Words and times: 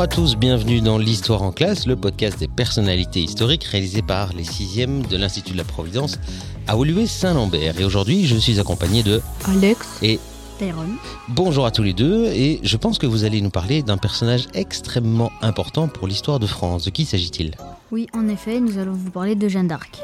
à 0.00 0.06
tous, 0.08 0.36
bienvenue 0.36 0.80
dans 0.80 0.98
l'Histoire 0.98 1.42
en 1.42 1.52
classe, 1.52 1.86
le 1.86 1.94
podcast 1.94 2.38
des 2.40 2.48
personnalités 2.48 3.20
historiques 3.20 3.62
réalisé 3.64 4.02
par 4.02 4.32
les 4.32 4.42
sixièmes 4.42 5.02
de 5.06 5.16
l'Institut 5.16 5.52
de 5.52 5.58
la 5.58 5.64
Providence 5.64 6.18
à 6.66 6.76
Woluwe-Saint-Lambert. 6.76 7.78
Et 7.78 7.84
aujourd'hui, 7.84 8.26
je 8.26 8.36
suis 8.36 8.58
accompagné 8.58 9.02
de 9.02 9.20
Alex 9.46 9.98
et 10.02 10.18
Tyrone. 10.58 10.96
Bonjour 11.28 11.64
à 11.64 11.70
tous 11.70 11.84
les 11.84 11.92
deux, 11.92 12.26
et 12.26 12.58
je 12.62 12.76
pense 12.76 12.98
que 12.98 13.06
vous 13.06 13.24
allez 13.24 13.40
nous 13.40 13.50
parler 13.50 13.82
d'un 13.82 13.96
personnage 13.96 14.48
extrêmement 14.52 15.30
important 15.42 15.86
pour 15.86 16.08
l'histoire 16.08 16.40
de 16.40 16.46
France. 16.46 16.84
De 16.84 16.90
qui 16.90 17.04
s'agit-il? 17.04 17.52
Oui, 17.92 18.08
en 18.14 18.28
effet, 18.28 18.60
nous 18.60 18.78
allons 18.78 18.94
vous 18.94 19.10
parler 19.10 19.36
de 19.36 19.48
Jeanne 19.48 19.68
d'Arc. 19.68 20.02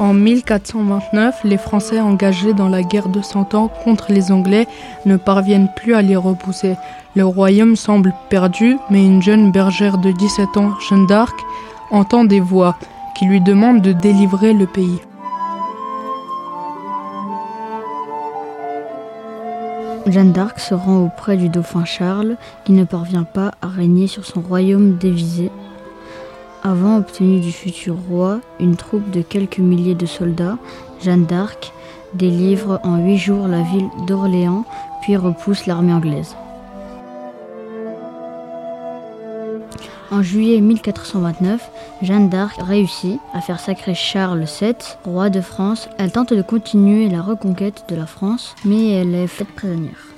En 0.00 0.12
1429, 0.12 1.44
les 1.44 1.56
Français 1.56 2.00
engagés 2.00 2.52
dans 2.52 2.68
la 2.68 2.82
guerre 2.82 3.08
de 3.08 3.22
Cent 3.22 3.54
Ans 3.54 3.70
contre 3.84 4.12
les 4.12 4.32
Anglais 4.32 4.66
ne 5.06 5.16
parviennent 5.16 5.68
plus 5.76 5.94
à 5.94 6.02
les 6.02 6.16
repousser. 6.16 6.74
Le 7.14 7.24
royaume 7.24 7.76
semble 7.76 8.12
perdu, 8.28 8.76
mais 8.90 9.04
une 9.04 9.22
jeune 9.22 9.52
bergère 9.52 9.98
de 9.98 10.10
17 10.10 10.56
ans, 10.56 10.72
Jeanne 10.88 11.06
d'Arc, 11.06 11.36
entend 11.92 12.24
des 12.24 12.40
voix 12.40 12.76
qui 13.16 13.26
lui 13.26 13.40
demandent 13.40 13.82
de 13.82 13.92
délivrer 13.92 14.52
le 14.52 14.66
pays. 14.66 15.00
Jeanne 20.06 20.32
d'Arc 20.32 20.58
se 20.58 20.74
rend 20.74 21.04
auprès 21.04 21.36
du 21.36 21.48
dauphin 21.48 21.84
Charles, 21.84 22.36
qui 22.64 22.72
ne 22.72 22.84
parvient 22.84 23.24
pas 23.24 23.52
à 23.62 23.68
régner 23.68 24.08
sur 24.08 24.26
son 24.26 24.40
royaume 24.40 24.96
dévisé. 24.96 25.50
Avant 26.66 26.96
obtenu 26.96 27.40
du 27.40 27.52
futur 27.52 27.94
roi 28.08 28.40
une 28.58 28.76
troupe 28.76 29.10
de 29.10 29.20
quelques 29.20 29.58
milliers 29.58 29.94
de 29.94 30.06
soldats, 30.06 30.56
Jeanne 31.02 31.26
d'Arc 31.26 31.74
délivre 32.14 32.80
en 32.84 32.96
huit 32.96 33.18
jours 33.18 33.48
la 33.48 33.60
ville 33.60 33.90
d'Orléans, 34.06 34.64
puis 35.02 35.18
repousse 35.18 35.66
l'armée 35.66 35.92
anglaise. 35.92 36.34
En 40.10 40.22
juillet 40.22 40.62
1429, 40.62 41.70
Jeanne 42.00 42.30
d'Arc 42.30 42.56
réussit 42.62 43.20
à 43.34 43.42
faire 43.42 43.60
sacrer 43.60 43.94
Charles 43.94 44.44
VII, 44.44 44.74
roi 45.04 45.28
de 45.28 45.42
France. 45.42 45.90
Elle 45.98 46.12
tente 46.12 46.32
de 46.32 46.40
continuer 46.40 47.10
la 47.10 47.20
reconquête 47.20 47.84
de 47.90 47.96
la 47.96 48.06
France, 48.06 48.54
mais 48.64 48.88
elle 48.88 49.14
est 49.14 49.26
faite 49.26 49.48
prisonnière. 49.48 50.13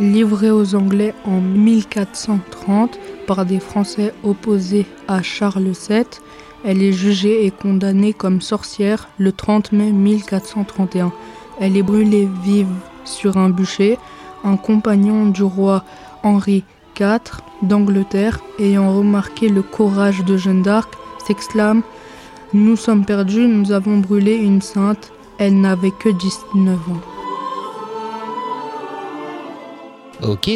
Livrée 0.00 0.50
aux 0.50 0.74
Anglais 0.74 1.14
en 1.24 1.40
1430 1.40 2.98
par 3.28 3.46
des 3.46 3.60
Français 3.60 4.12
opposés 4.24 4.86
à 5.06 5.22
Charles 5.22 5.72
VII, 5.88 6.04
elle 6.64 6.82
est 6.82 6.92
jugée 6.92 7.46
et 7.46 7.50
condamnée 7.52 8.12
comme 8.12 8.40
sorcière 8.40 9.08
le 9.18 9.30
30 9.30 9.70
mai 9.72 9.92
1431. 9.92 11.12
Elle 11.60 11.76
est 11.76 11.82
brûlée 11.82 12.28
vive 12.42 12.66
sur 13.04 13.36
un 13.36 13.50
bûcher. 13.50 13.98
Un 14.42 14.56
compagnon 14.56 15.26
du 15.26 15.42
roi 15.42 15.84
Henri 16.22 16.64
IV 16.98 17.42
d'Angleterre, 17.62 18.40
ayant 18.58 18.96
remarqué 18.96 19.48
le 19.48 19.62
courage 19.62 20.24
de 20.24 20.36
Jeanne 20.36 20.62
d'Arc, 20.62 20.92
s'exclame 21.24 21.82
Nous 22.52 22.76
sommes 22.76 23.04
perdus, 23.04 23.46
nous 23.46 23.72
avons 23.72 23.98
brûlé 23.98 24.34
une 24.34 24.60
sainte. 24.60 25.12
Elle 25.38 25.60
n'avait 25.60 25.92
que 25.92 26.08
19 26.08 26.74
ans. 26.90 27.13
Ok, 30.24 30.50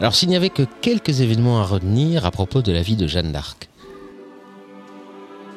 alors 0.00 0.14
s'il 0.14 0.30
n'y 0.30 0.36
avait 0.36 0.48
que 0.48 0.62
quelques 0.80 1.20
événements 1.20 1.60
à 1.60 1.64
retenir 1.64 2.24
à 2.24 2.30
propos 2.30 2.62
de 2.62 2.72
la 2.72 2.80
vie 2.80 2.96
de 2.96 3.06
Jeanne 3.06 3.32
d'Arc. 3.32 3.68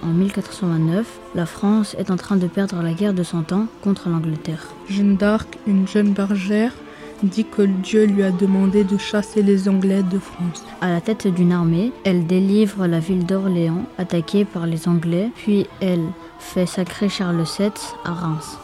En 0.04 0.08
1429, 0.08 1.06
la 1.34 1.46
France 1.46 1.96
est 1.98 2.12
en 2.12 2.18
train 2.18 2.36
de 2.36 2.48
perdre 2.48 2.82
la 2.82 2.92
guerre 2.92 3.14
de 3.14 3.24
Cent 3.24 3.54
Ans 3.54 3.68
contre 3.82 4.10
l'Angleterre. 4.10 4.68
Jeanne 4.90 5.16
d'Arc, 5.16 5.58
une 5.66 5.88
jeune 5.88 6.12
bergère, 6.12 6.74
dit 7.24 7.46
que 7.46 7.62
Dieu 7.62 8.06
lui 8.06 8.24
a 8.24 8.32
demandé 8.32 8.84
de 8.84 8.98
chasser 8.98 9.42
les 9.42 9.70
Anglais 9.70 10.04
de 10.04 10.20
France. 10.20 10.66
À 10.82 10.90
la 10.90 11.00
tête 11.00 11.28
d'une 11.28 11.54
armée, 11.54 11.94
elle 12.04 12.28
délivre 12.28 12.86
la 12.86 13.00
ville 13.00 13.26
d'Orléans, 13.26 13.86
attaquée 13.98 14.44
par 14.44 14.68
les 14.68 14.90
Anglais, 14.90 15.30
puis 15.36 15.68
elle 15.80 16.06
fait 16.38 16.66
sacrer 16.66 17.08
Charles 17.08 17.46
VII 17.58 17.72
à 18.04 18.12
Reims. 18.12 18.58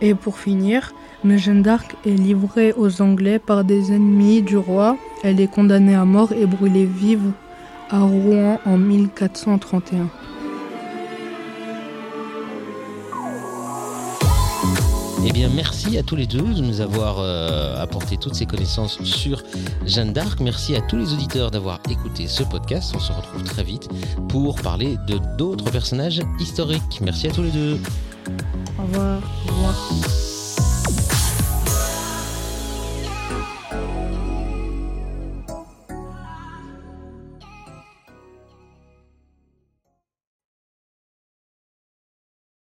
Et 0.00 0.14
pour 0.14 0.38
finir, 0.38 0.92
mais 1.24 1.38
Jeanne 1.38 1.62
d'Arc 1.62 1.96
est 2.06 2.10
livrée 2.10 2.72
aux 2.76 3.02
Anglais 3.02 3.38
par 3.38 3.64
des 3.64 3.92
ennemis 3.92 4.42
du 4.42 4.56
roi. 4.56 4.96
Elle 5.22 5.40
est 5.40 5.48
condamnée 5.48 5.94
à 5.94 6.04
mort 6.04 6.32
et 6.32 6.46
brûlée 6.46 6.84
vive 6.84 7.32
à 7.90 8.00
Rouen 8.00 8.60
en 8.64 8.76
1431. 8.76 10.08
Eh 15.26 15.32
bien, 15.32 15.48
merci 15.48 15.96
à 15.96 16.02
tous 16.02 16.16
les 16.16 16.26
deux 16.26 16.42
de 16.42 16.60
nous 16.60 16.82
avoir 16.82 17.16
euh, 17.18 17.82
apporté 17.82 18.18
toutes 18.18 18.34
ces 18.34 18.44
connaissances 18.44 19.02
sur 19.04 19.42
Jeanne 19.86 20.12
d'Arc. 20.12 20.40
Merci 20.40 20.76
à 20.76 20.82
tous 20.82 20.96
les 20.98 21.14
auditeurs 21.14 21.50
d'avoir 21.50 21.80
écouté 21.90 22.26
ce 22.26 22.42
podcast. 22.42 22.92
On 22.94 23.00
se 23.00 23.10
retrouve 23.10 23.42
très 23.42 23.64
vite 23.64 23.88
pour 24.28 24.56
parler 24.60 24.98
de 25.08 25.18
d'autres 25.38 25.70
personnages 25.70 26.20
historiques. 26.38 27.00
Merci 27.00 27.28
à 27.28 27.30
tous 27.30 27.42
les 27.42 27.50
deux. 27.50 27.78
Au 28.78 28.82
revoir. 28.82 29.22
Au 29.48 29.52
revoir. 29.52 30.33